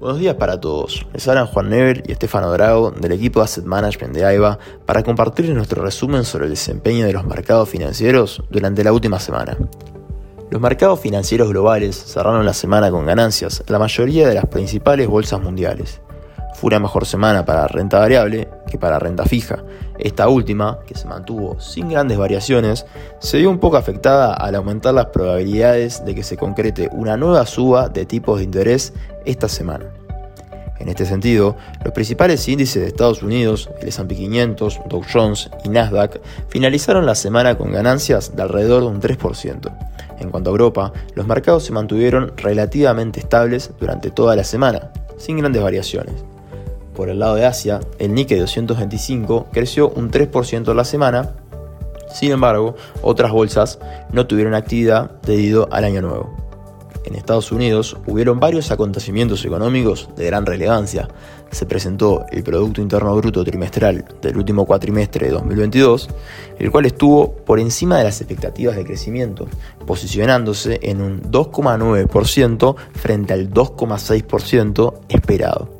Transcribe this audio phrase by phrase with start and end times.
[0.00, 1.06] Buenos días para todos.
[1.12, 5.02] Les hablan Juan Never y Estefano Drago del equipo de Asset Management de AIBA para
[5.02, 9.58] compartir nuestro resumen sobre el desempeño de los mercados financieros durante la última semana.
[10.48, 15.06] Los mercados financieros globales cerraron la semana con ganancias en la mayoría de las principales
[15.06, 16.00] bolsas mundiales.
[16.60, 19.64] Fue una mejor semana para renta variable que para renta fija.
[19.98, 22.84] Esta última, que se mantuvo sin grandes variaciones,
[23.18, 27.46] se vio un poco afectada al aumentar las probabilidades de que se concrete una nueva
[27.46, 28.92] suba de tipos de interés
[29.24, 29.86] esta semana.
[30.78, 35.70] En este sentido, los principales índices de Estados Unidos, el S&P 500, Dow Jones y
[35.70, 39.74] Nasdaq, finalizaron la semana con ganancias de alrededor de un 3%.
[40.18, 45.38] En cuanto a Europa, los mercados se mantuvieron relativamente estables durante toda la semana, sin
[45.38, 46.16] grandes variaciones.
[47.00, 51.30] Por el lado de Asia, el Nikkei 225 creció un 3% en la semana,
[52.12, 53.78] sin embargo, otras bolsas
[54.12, 56.36] no tuvieron actividad debido al año nuevo.
[57.06, 61.08] En Estados Unidos hubieron varios acontecimientos económicos de gran relevancia.
[61.50, 66.10] Se presentó el Producto Interno Bruto trimestral del último cuatrimestre de 2022,
[66.58, 69.48] el cual estuvo por encima de las expectativas de crecimiento,
[69.86, 75.79] posicionándose en un 2,9% frente al 2,6% esperado.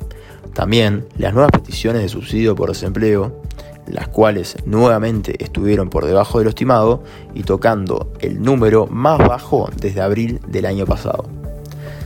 [0.55, 3.43] También las nuevas peticiones de subsidio por desempleo,
[3.87, 7.03] las cuales nuevamente estuvieron por debajo de lo estimado
[7.35, 11.29] y tocando el número más bajo desde abril del año pasado.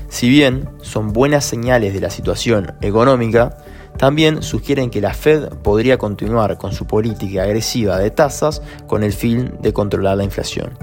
[0.09, 3.57] Si bien son buenas señales de la situación económica,
[3.97, 9.13] también sugieren que la Fed podría continuar con su política agresiva de tasas con el
[9.13, 10.79] fin de controlar la inflación.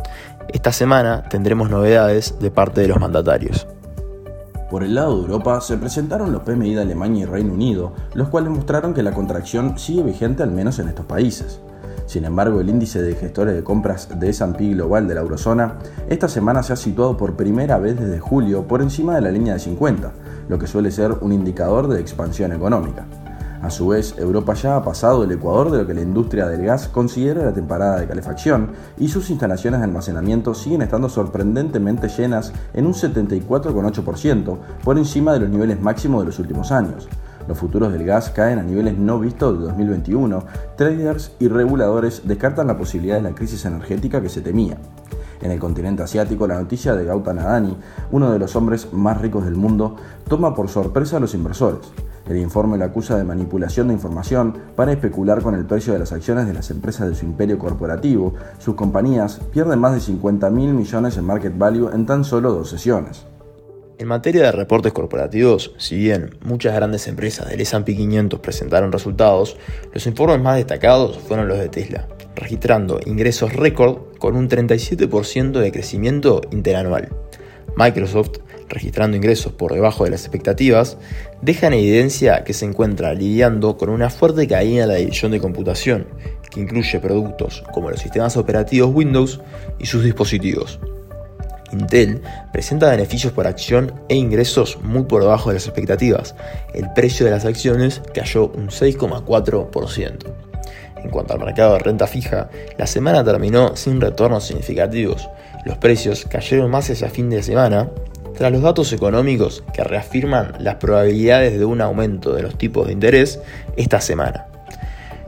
[0.49, 3.67] Esta semana tendremos novedades de parte de los mandatarios.
[4.71, 8.29] Por el lado de Europa se presentaron los PMI de Alemania y Reino Unido, los
[8.29, 11.59] cuales mostraron que la contracción sigue vigente al menos en estos países.
[12.05, 15.75] Sin embargo, el índice de gestores de compras de S&P Global de la eurozona
[16.07, 19.55] esta semana se ha situado por primera vez desde julio por encima de la línea
[19.55, 20.13] de 50,
[20.47, 23.05] lo que suele ser un indicador de expansión económica.
[23.61, 26.65] A su vez, Europa ya ha pasado el ecuador de lo que la industria del
[26.65, 32.53] gas considera la temporada de calefacción y sus instalaciones de almacenamiento siguen estando sorprendentemente llenas
[32.73, 37.07] en un 74,8%, por encima de los niveles máximos de los últimos años.
[37.47, 40.43] Los futuros del gas caen a niveles no vistos de 2021.
[40.75, 44.77] Traders y reguladores descartan la posibilidad de la crisis energética que se temía.
[45.41, 47.77] En el continente asiático, la noticia de Gautam Adani,
[48.11, 49.95] uno de los hombres más ricos del mundo,
[50.27, 51.91] toma por sorpresa a los inversores.
[52.29, 56.11] El informe lo acusa de manipulación de información para especular con el precio de las
[56.11, 58.33] acciones de las empresas de su imperio corporativo.
[58.59, 62.69] Sus compañías pierden más de 50 mil millones en market value en tan solo dos
[62.69, 63.25] sesiones.
[64.01, 69.57] En materia de reportes corporativos, si bien muchas grandes empresas del S&P 500 presentaron resultados,
[69.93, 75.71] los informes más destacados fueron los de Tesla, registrando ingresos récord con un 37% de
[75.71, 77.09] crecimiento interanual.
[77.75, 78.39] Microsoft,
[78.71, 80.97] registrando ingresos por debajo de las expectativas,
[81.41, 85.39] deja en evidencia que se encuentra lidiando con una fuerte caída en la división de
[85.39, 86.07] computación,
[86.49, 89.41] que incluye productos como los sistemas operativos Windows
[89.77, 90.79] y sus dispositivos.
[91.71, 92.21] Intel
[92.51, 96.35] presenta beneficios por acción e ingresos muy por debajo de las expectativas.
[96.73, 100.33] El precio de las acciones cayó un 6,4%.
[100.97, 105.29] En cuanto al mercado de renta fija, la semana terminó sin retornos significativos,
[105.63, 107.89] los precios cayeron más hacia fin de semana
[108.41, 112.93] tras los datos económicos que reafirman las probabilidades de un aumento de los tipos de
[112.93, 113.39] interés
[113.77, 114.47] esta semana.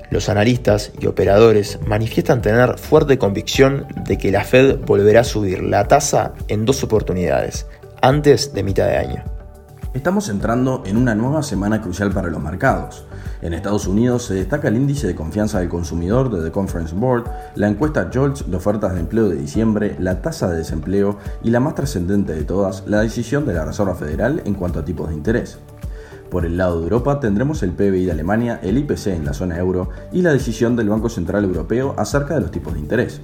[0.10, 5.62] Los analistas y operadores manifiestan tener fuerte convicción de que la Fed volverá a subir
[5.62, 7.68] la tasa en dos oportunidades,
[8.02, 9.33] antes de mitad de año.
[9.94, 13.06] Estamos entrando en una nueva semana crucial para los mercados.
[13.44, 17.26] En Estados Unidos se destaca el índice de confianza del consumidor de The Conference Board,
[17.54, 21.60] la encuesta Jolts de ofertas de empleo de diciembre, la tasa de desempleo y la
[21.60, 25.16] más trascendente de todas, la decisión de la Reserva Federal en cuanto a tipos de
[25.16, 25.60] interés.
[26.32, 29.60] Por el lado de Europa tendremos el PBI de Alemania, el IPC en la zona
[29.60, 33.22] euro y la decisión del Banco Central Europeo acerca de los tipos de interés.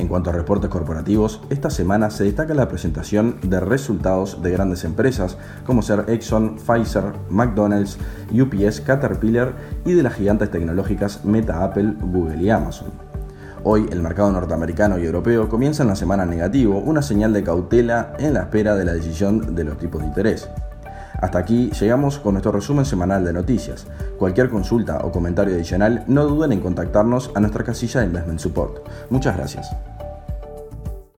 [0.00, 4.84] En cuanto a reportes corporativos, esta semana se destaca la presentación de resultados de grandes
[4.84, 7.98] empresas como ser Exxon, Pfizer, McDonald's,
[8.32, 9.52] UPS, Caterpillar
[9.84, 12.88] y de las gigantes tecnológicas Meta, Apple, Google y Amazon.
[13.62, 18.32] Hoy el mercado norteamericano y europeo comienzan la semana negativo, una señal de cautela en
[18.32, 20.48] la espera de la decisión de los tipos de interés.
[21.20, 23.86] Hasta aquí llegamos con nuestro resumen semanal de noticias.
[24.18, 28.88] Cualquier consulta o comentario adicional no duden en contactarnos a nuestra casilla de Investment Support.
[29.10, 29.70] Muchas gracias.